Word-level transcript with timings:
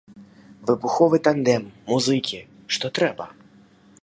Выбуховы 0.69 1.17
тандэм, 1.27 1.63
музыкі 1.93 2.39
што 2.77 2.85
трэба! 3.01 3.25